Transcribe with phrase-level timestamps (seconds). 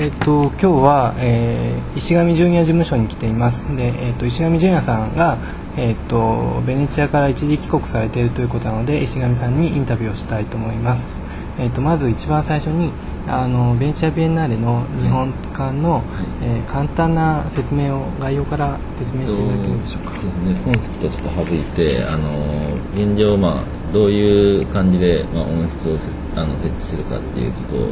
[0.00, 3.66] えっと今日は、えー、石上純也事務所に来ています。
[3.76, 5.38] で、えっと石上純也さんが、
[5.76, 11.18] えっとベネチアから一時帰国されているということなので石上さんにインタビューをしたいと思います。
[11.58, 12.92] えっとまず一番最初に
[13.26, 16.04] あのベネチアビエンナーレの日本館の、
[16.42, 20.54] えー簡単な説明を概要から説明していただけるでしょうかそうですね。
[20.64, 27.86] コンセプトをちょっと省いてあの現状まあどういう感じで、まあ、音質をせあの設置するかっていうことで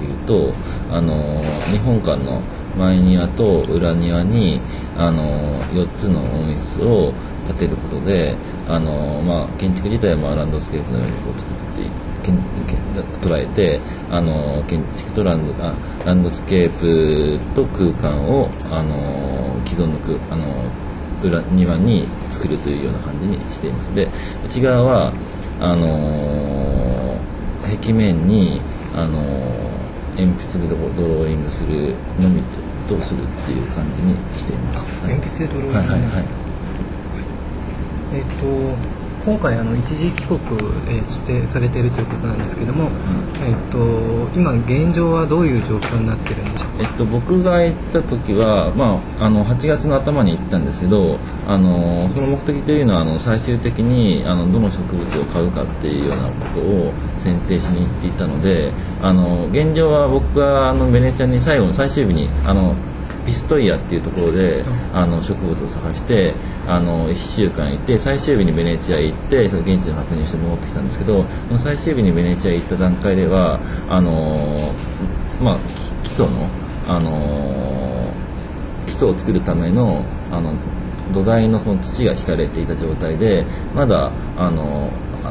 [0.00, 0.52] 言うと
[0.90, 1.14] あの
[1.70, 2.42] 日本館の
[2.76, 4.60] 前庭と裏庭に
[4.96, 5.22] あの
[5.72, 7.12] 4つの温室を
[7.46, 8.34] 建てることで
[8.68, 11.90] あの、まあ、建築自体はランドスケープのようにこう作ってい
[12.22, 12.36] けん
[12.66, 12.78] けん
[13.20, 13.80] 捉えて
[14.10, 20.44] あの建築とランドあランドスケープと空間をあの既存の空あの
[21.22, 23.94] 裏庭に作るというような感じにしています。
[23.94, 24.08] で
[24.44, 25.12] 内側は
[25.60, 28.60] あのー壁面に、
[28.96, 32.42] あのー鉛筆でドローイングするのみ
[32.88, 35.78] ととするっていう感じにしています、はい鉛筆でドローイング？
[35.78, 36.24] はいはいはい。
[38.14, 38.97] えっと
[39.28, 40.38] 今回あの一時帰国、
[40.88, 42.88] えー指定されているということなんですけども、
[43.44, 43.78] えっと
[44.34, 46.84] 今現状はどういう状況になってるんでしょうか？
[46.84, 62.74] えっと、僕が行った時は、まあ、あの8月の頭に行ったんですけどあのその目的というのはあの最終的にあのどの植物を買うかっていうようなことを選定しに行っていたのであの現状は僕があのベネチアに最後の最終日にあの
[63.28, 66.32] ピストイアっていうところであの植物を探して
[66.66, 74.56] あの1週間いて最終日にベネチア行ってその現地の確認して戻ってきたんですけどその最終日にベネチア行った段階ではあの
[75.42, 75.58] まあ
[76.04, 76.48] 基基礎の
[76.88, 78.14] あの
[78.86, 80.54] 基礎を作るためのあの
[81.12, 84.90] 土台のその土が引かれていた状態でまだあの
[85.22, 85.30] あ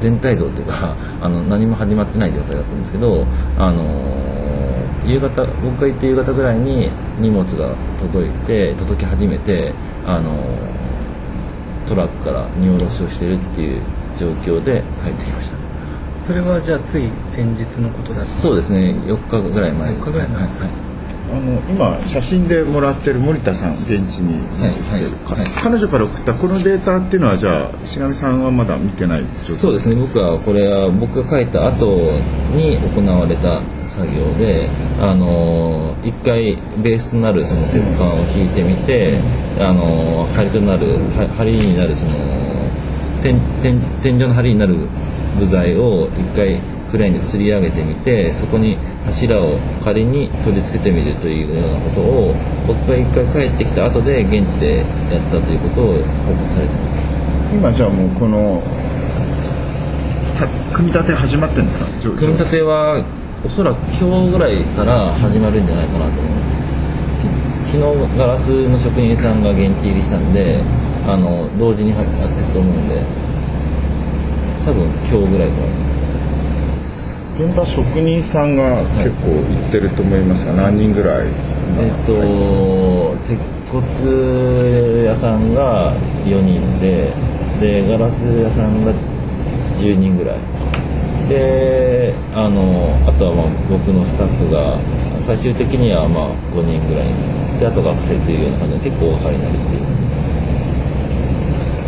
[0.00, 3.24] 全体像っていうかあの何も始まってない状態だったんですけど
[3.58, 4.61] あの
[5.06, 9.72] 夕方僕が行って夕方ぐらいに荷物が届いて届き始めて
[10.06, 10.36] あの
[11.88, 13.82] トラックから荷下ろしをしてるっていう
[14.18, 15.56] 状況で帰ってきました。
[16.26, 18.24] それはじゃあつい先日のことだった？
[18.24, 18.94] そうですね。
[19.06, 20.36] 4日ぐらい前です4日ぐらい前。
[20.36, 20.81] はいはい
[21.32, 24.38] あの今写真でもらってる森田さん現地に。
[24.38, 25.46] 行ってる、はいはい。
[25.46, 29.96] か彼女から送ったこのデータっていうのはじゃあ石上さんはまだ見てないそうですね。
[29.96, 31.86] 僕はこれは僕が書いた後
[32.54, 34.68] に行われた作業で
[35.00, 39.18] あの一回ベースとなるその鉄板を引いてみて
[39.60, 42.12] あの梁となるは梁になるその
[43.22, 44.74] 天天天井の梁になる
[45.38, 46.56] 部材を一回
[46.92, 48.76] クレーンで吊り上げてみてそこに
[49.06, 52.34] 柱を仮に取り付けてみるというようなことを
[52.68, 54.86] 僕が一回帰ってきた後で現地でやっ
[55.32, 55.96] たということを
[56.28, 57.00] 報告されてます。
[57.56, 58.62] 今じゃあもうこの
[60.38, 61.86] た組み立て始まってるんですか？
[62.16, 63.02] 組み立ては
[63.44, 67.72] おそらく今日ぐらいから始まるんじゃないかなと思います。
[67.72, 70.60] き昨日ガラスの職人さんが現地入りしたんで
[71.08, 72.16] あの同時にやってる
[72.52, 73.00] と思うんで
[74.64, 75.91] 多分今日ぐらいと思います
[77.38, 81.26] 現場職人さんが結構行ってると思いますが何人ぐらい
[81.80, 83.40] えっと鉄
[83.72, 85.92] 骨屋さんが
[86.26, 87.08] 4人で
[87.60, 88.92] でガラス屋さんが
[89.78, 90.38] 10人ぐらい。
[91.28, 92.60] であの
[93.06, 94.76] あとはまあ僕のスタッフが
[95.22, 97.06] 最終的にはまあ5人ぐらい
[97.60, 99.76] であと学生というような感じで結構お分かりになるって。
[99.76, 99.92] いう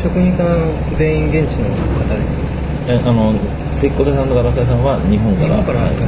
[0.04, 2.44] 職人さん全員現地の方です
[2.88, 3.32] えあの
[3.80, 5.90] 鉄骨屋さんとガラス屋さんは日本から日本から、はい。
[5.92, 5.98] えっ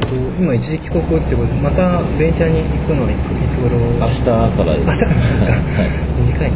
[0.00, 3.76] と今一時帰国ってことでまたベンチャーに行くのはいつ頃？
[4.00, 5.06] 明日から明日からですか？
[5.06, 5.90] はい。
[6.26, 6.52] 短い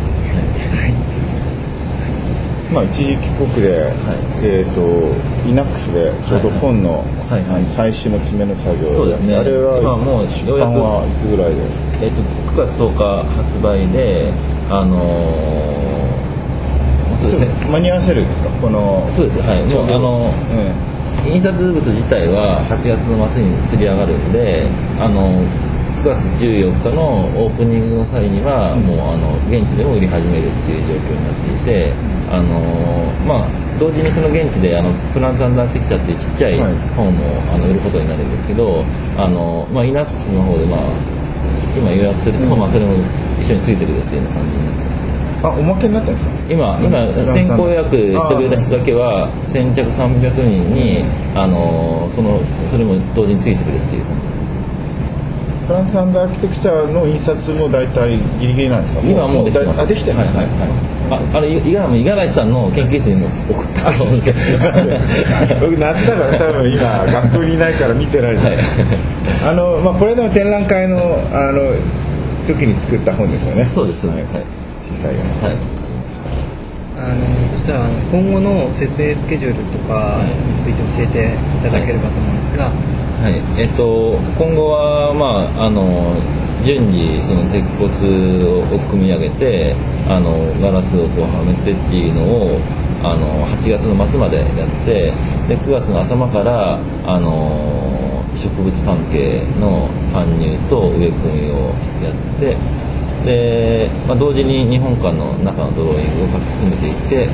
[2.70, 3.90] まあ一時帰国で、
[4.46, 4.80] えっ、と
[5.48, 7.42] イナックスでちょうど本の,、はい。
[7.44, 7.64] はい。
[7.66, 9.34] 最終の詰めの作業そうですね。
[9.36, 11.62] あれはいつ今もう出版はいつぐらいで？
[12.06, 12.22] えっと
[12.54, 14.30] 9月10日発売で
[14.70, 15.00] あのー
[17.20, 17.70] そうですね。
[17.70, 18.49] 間に合わせるんですか？
[18.60, 19.64] このそうですはい。
[19.66, 24.64] もうあのう印刷物自体は8月の末に釣り上がるんで
[25.00, 25.28] あの
[26.00, 31.92] 9月14日のオープニングの際には、もうあの現地でも売り始めるっていう状況になっていて
[32.32, 32.56] あの
[33.28, 36.74] まあ同時にその現地であのプランタンダーピクチャーっていうちっちゃいはい。
[36.96, 37.12] 本を
[37.52, 38.84] あの売ることになるんですけど
[39.20, 40.80] あの、まあ、イナックスの方で、まあ、
[41.76, 42.92] 今予約すると、まあ、それも
[43.40, 44.89] 一緒についてくるっていうような感じになってん、
[45.42, 46.30] あおまけになったんですか。
[46.50, 51.02] 今今先行予約してくれた人だけは先着300人に
[51.34, 54.04] あのそのそれも同時についてくるっていう。
[55.66, 59.00] フランスアンダーアーキテクチャの印刷も大体ギリギリなんですか？
[59.06, 59.76] 今はもうできてます。
[59.78, 61.34] だあできてるんですね、はいはいはい。
[61.34, 63.92] ああれ五十嵐さんの研究室にも送った。
[63.92, 64.66] と思うんですけど
[65.62, 68.58] 僕夏だから多分今学校にいないから見てない、はい。
[69.46, 70.98] あのまあこれの展覧会の
[71.32, 71.62] あの
[72.48, 73.64] 時に作った本ですよね。
[73.64, 74.16] そうですはい、
[74.90, 75.80] 小さいやつはい
[77.00, 77.14] あの
[77.56, 85.84] そしたら今後の設営スケジュールとかについて教えていただければと思うんですが、はい、えっと今後はまああの
[86.64, 87.88] 順次その鉄骨
[88.60, 89.74] を組み上げて
[90.08, 90.28] あの
[90.60, 92.60] ガラスをこうはめてっていうのを
[93.02, 94.46] あの8月の末までやっ
[94.84, 95.12] て
[95.48, 96.76] で9月の頭から
[97.06, 101.72] あの植物関係の搬入と植え込みを
[102.04, 102.56] やって
[103.24, 107.28] で、まあ、同時に日本館の中のドローイングを書き進めていって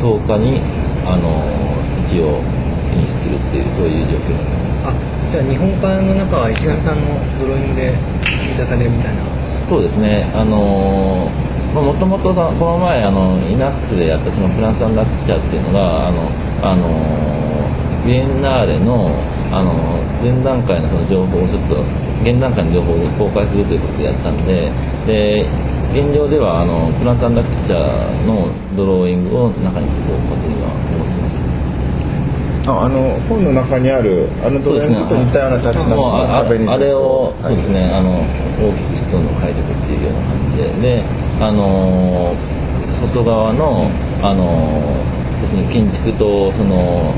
[0.00, 0.60] 10日に
[1.06, 1.28] あの
[2.06, 4.94] 一応フィニッシュするっていうそういう状況になってます。
[4.94, 7.92] あじゃあ日本館の中は石上さんのドローイングで
[8.30, 11.28] 引き出されるみたいなそうですね、あの
[11.74, 16.22] もともとさこの前あのイナックスでやったそのプランサンラクチャーっていうのがあの、
[16.62, 17.34] あのー
[18.04, 19.08] ビエンナーレの、
[19.50, 19.72] あの
[20.20, 21.76] 前段階のその情報をちょっと
[22.24, 24.72] 現段階の情報を公開するということでやったんで
[25.06, 25.44] で
[25.92, 32.68] 現状ではあのプランサンラクチャーのドローイングを中にこうことには思ってます。
[32.70, 32.98] ああの
[33.28, 37.84] 本の中にあるあのドライブと似たようなタッチなの壁にあれを、はいそうですね。
[37.92, 38.10] あの
[38.56, 40.96] 大きくしてどんどん変えていくっていうような感じで。
[40.96, 41.02] で
[41.44, 42.54] あのー
[42.94, 43.90] 外側の
[44.22, 47.12] あのー要するに建築とその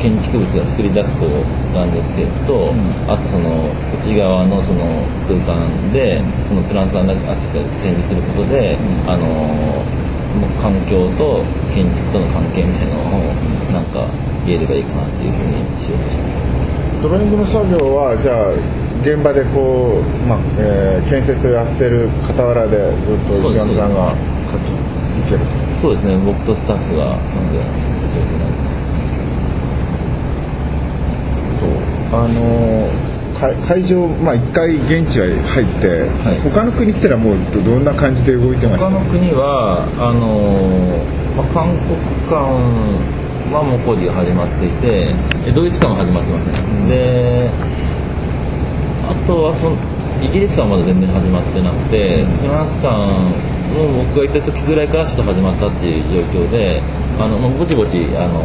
[0.00, 2.72] 建築物が作り出すこうランドスケープと、
[3.08, 3.70] あとその
[4.00, 4.84] 内側のその
[5.26, 5.56] 空間
[5.92, 8.76] でそのプランターの中で展示することで、
[9.08, 10.06] あのー
[10.36, 11.40] もう環境と
[11.72, 13.24] 建築との関係みたいなのを
[13.72, 14.04] なんか
[14.44, 18.52] 言えればいいかなっていうふうにしようとしてドローイングの作業はじゃあ
[19.00, 24.12] 現場でこう、まあえー建設をやってる傍らでずっと石上さんが
[24.52, 24.76] 書き
[25.24, 25.48] 続ける。
[25.80, 26.20] そうですね。
[26.20, 27.56] 僕とスタッフがなんで
[28.12, 28.85] 状況なんでと
[32.16, 32.88] あの
[33.38, 36.40] 会会場、まあ、一回現地は入って、はい。
[36.40, 38.88] 他の国ってのはもうどどんな感じで動いてました？
[38.88, 42.00] 他の国はあのーまあ、韓国
[42.32, 42.40] 館
[43.52, 45.12] はもう工事が始まっていて
[45.46, 47.50] えドイツ館は始まってません、で
[49.04, 49.76] あとはその
[50.24, 52.96] イギリス館はまだ全然始まってなくて、フランス館
[53.76, 56.80] も僕が行った時ぐらいからちょっと始まったっていう状況で
[57.20, 58.40] あの、まあ、ぼちぼちあの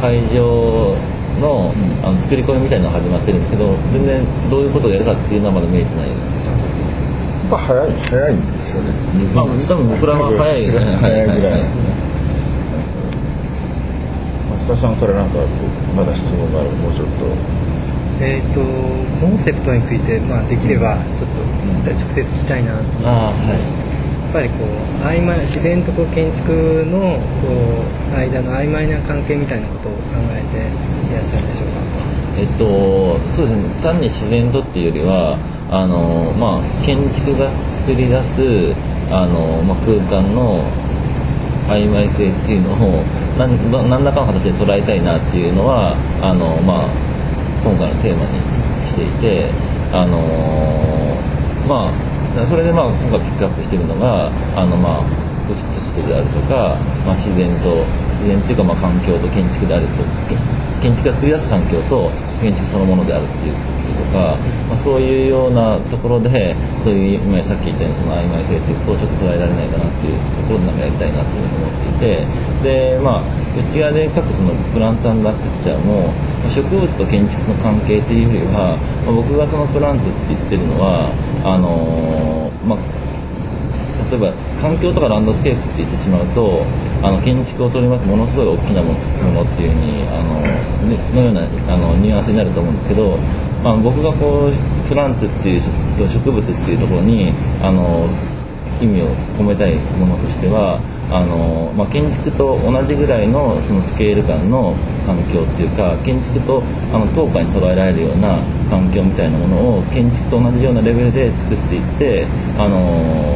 [0.00, 0.96] 会場
[1.40, 1.72] の
[2.02, 6.08] あの作り込みみたいなのが始まってるんですけど全然どういうことをやるかっていうのはまだ見えてない。
[6.08, 6.16] やっ
[7.50, 8.90] ぱ早い早いんですよね。
[9.34, 10.62] まあ、多分僕らは早い。
[10.62, 11.52] 多 分違う早いぐらい。
[11.52, 11.64] はは
[14.50, 16.70] 松田さんからなんかこうまだ質問がある？
[16.82, 17.26] もうちょっと。
[18.18, 18.60] えっ、と
[19.20, 21.28] コンセプトについて、まあ、できればちょっ
[21.84, 23.06] と直接聞きたいなと思って。
[23.06, 23.60] ああはい。
[24.40, 26.50] やっぱりこう曖昧自然とこう建築
[26.90, 27.46] のこ
[28.12, 29.98] う間の曖昧な関係みたいなことを考
[30.34, 30.64] えてい
[31.16, 31.80] らっしゃるでしょうか？
[32.38, 33.64] えっとそうですね。
[33.82, 35.38] 単に自然とっていうよりは
[35.70, 38.76] あのまあ建築が作り出す
[39.10, 40.62] あの、まあ、空間の
[41.66, 43.02] 曖昧性っていうのを
[43.38, 43.50] 何
[44.04, 46.86] らかの形で捉えたいなっていうのはあの、まあ、
[47.64, 48.38] 今回のテーマに
[48.86, 49.50] していて
[49.90, 50.14] あの
[51.66, 55.02] まあそれでまあ今回ピックアップしてるのがあのまあ
[55.50, 56.74] 内と外であるとか、
[57.06, 57.82] まあ、自然と
[58.18, 60.02] 自然っていうかまあ環境と建築であると
[60.82, 64.36] 建築が作り出す環境と建築そのものであるっていうこととか、
[64.68, 66.54] まあ、そういうようなところで
[66.84, 72.26] そういう今さっき言ったようにその曖昧性っていうことちょっと捉えられないかなっていうところでなんかやりたいなっていうふうに思っていて
[72.62, 73.22] でまあ
[73.56, 76.12] 内側で書くそのプラントラクチャーも
[76.52, 81.08] 植物と建築の関係っていうよりは、まあ、僕がそのプラントって言ってるのは
[81.42, 83.06] あのーまあ
[84.10, 86.62] 例えば環境とかランドスケープって言ってしまうと
[87.06, 90.42] あの建築を取り巻くものすごい大きなものっていうふうにあの
[91.14, 93.16] のようなあのニュアンスになると思うんですけど、
[93.62, 95.60] まあ、僕がこうプランツっていう
[96.02, 97.30] 植植物っていうところに
[97.62, 98.10] あの
[98.82, 99.06] 意味を
[99.38, 100.82] 込めたいものとしては
[101.14, 104.74] あの、まあ、建築と同じぐらいのそのスケール感の
[105.06, 108.34] 環境っていうか建築とあの等価に捉えられるような
[108.68, 112.26] 環境みたいなものを建築と同じようなレベルで作っていって
[112.58, 113.35] あの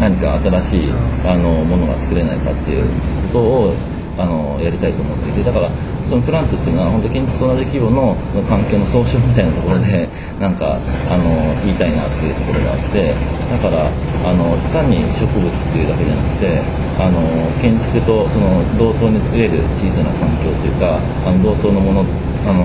[0.00, 0.90] 何か新しい
[1.28, 2.88] あのものが作れないかっていう
[3.28, 3.74] ことを
[4.16, 5.68] あのやりたいと思っていてだから
[6.08, 8.16] そのプラントっていうのは本当建築と同じ規模の
[8.48, 10.08] 環境の総称みたいなところで
[10.40, 11.24] なんかあの
[11.62, 13.12] 言いたいなっていうところがあって
[13.52, 16.60] だからあの単に植物っていうだけじゃなくて
[16.98, 17.20] あの
[17.60, 22.04] 建築とその同等に作れる小さな環境というかあの同等のもの
[22.48, 22.64] あの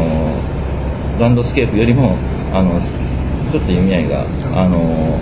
[1.19, 2.15] ランドスケープよりも
[2.53, 2.79] あの
[3.51, 4.25] ちょっと意味合いが
[4.55, 5.19] あの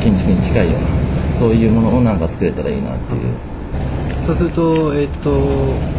[0.00, 0.97] 建築に近いような
[1.38, 3.34] そういうものをなんか作れたらいいなっていう。
[4.26, 5.30] そうするとえっ、と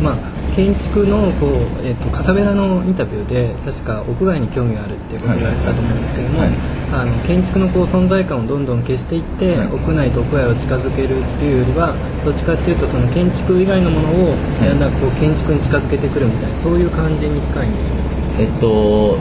[0.04, 0.16] まあ
[0.56, 6.50] 建築のこう、えっとカサベラのインタビューで確か屋外に興味があるっていうことを言われてたと思うんですけども、はい。
[6.92, 9.68] あの建築のこう存在感をどんどん消していって、はい。
[9.72, 14.68] 屋内と屋外を近づけるっていうよりはどっちかっていうとその建築以外のものをい。
[14.68, 19.18] だんだんこう建築に近づけてくるみたいなそういう感じに近いんでしょうかえっと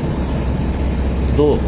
[1.38, 1.58] どう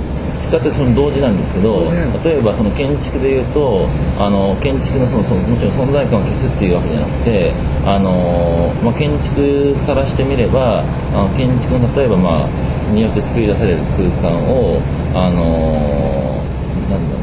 [0.41, 1.85] 使ってその同時なんですけど
[2.25, 3.87] 例えばその建築でいうと
[4.19, 7.53] あの建築のそのそのもちろん存在感を消すっていうわけじゃなくて
[7.87, 12.49] あの、まあ、建築からしてみればあの建築の例えば、まあ、
[12.93, 14.81] によって作り出される空間を
[15.15, 16.41] あの
[16.89, 17.20] なんだろう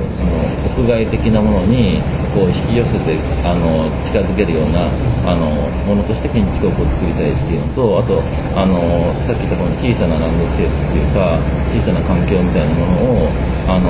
[0.66, 2.02] 屋外的なものに
[2.34, 4.86] こう引き寄せてあの近づけるような
[5.26, 5.50] あの
[5.86, 8.22] ものとして建築をこう作りたいっていうのとあと
[8.56, 8.78] あの
[9.26, 11.38] さっき言ったこの小さなランドスケープっていうか
[11.74, 13.30] 小さな環境みたいなものを
[13.68, 13.90] あの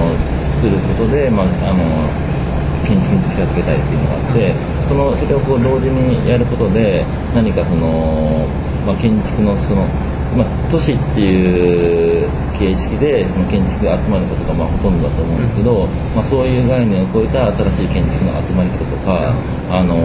[0.58, 1.84] 作ることで、まあ、あの
[2.88, 4.54] 建築に近づけたいっていうのがあって
[4.88, 7.04] そのそれをこう同時にやることで
[7.36, 8.48] 何かその、
[8.88, 9.84] まあ、建築のその、
[10.38, 19.34] まあ、都市っていう形式でその建築が集まることがまあほとんどだと思うんですけど、まあ、そういう概念を超えた新しい建築の集まり方とか
[19.74, 19.98] あの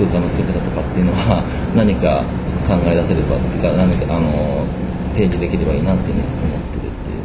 [0.00, 1.44] 空間の作り方とかっていうのは
[1.76, 2.24] 何か
[2.64, 4.64] 考え出せればとか何かあの
[5.12, 7.24] 提示できればいいなっていうふうに思ってるっていう。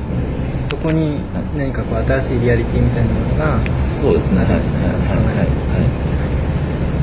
[0.72, 1.20] そこに
[1.56, 4.40] 何かこう新しいリアリティみたいなものがそうですね。
[4.40, 4.48] はい。
[4.48, 4.60] はい。
[4.60, 5.24] はい。
[5.24, 5.40] はい。
[5.40, 6.12] はい。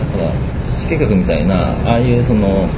[0.01, 0.31] だから
[0.65, 2.69] 都市計画みたいなああいうその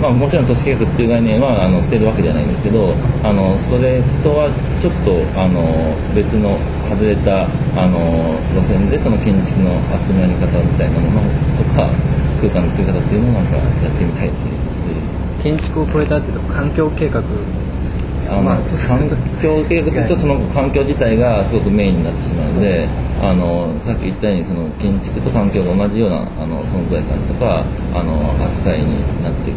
[0.00, 4.50] まあもちろん都市計画っていう概念はあの捨てるわけじゃないんですけどあのそれとは
[4.82, 5.62] ちょっとあの
[6.14, 6.58] 別の
[6.90, 7.46] 外れた
[7.78, 7.98] あの
[8.54, 11.88] 路線でその建築の集まり方みたいなものとか
[12.40, 17.22] 空間の作り方っていうのをなんかやってみたいっていうそういう建築を超えたっていうと環境計画
[18.28, 19.00] あのまあ環
[19.40, 22.88] 境計画とその環境自体がすごくメインになってしまうので
[23.24, 27.64] あのさっき言ったようにその建築と環境が同じようなあの存在感とか
[27.96, 28.12] あの
[28.44, 29.56] 扱いになってき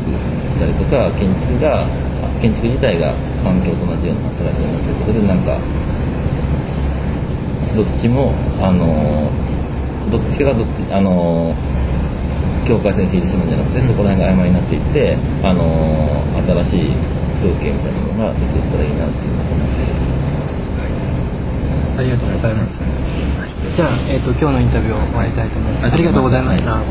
[0.56, 1.84] たりとか建築が
[2.40, 3.12] 建築自体が
[3.44, 5.60] 環境と同じような働きになっていくことでなんか
[7.76, 8.32] どっちも
[8.64, 8.88] あの
[10.12, 11.52] どっちかがどっちあの
[12.64, 15.60] 境界線を引いてしまうんじゃなくてそこら辺が曖昧になっていってあの
[16.64, 16.96] 新しい
[17.44, 20.08] 風景みたいなものが出ていったらいいなっていうのを思って。
[21.98, 22.84] ありがとうございます、
[23.78, 25.86] じゃあ、えっと今日のインタビューを終わりたいと思います。
[25.86, 26.82] ありがとうございました、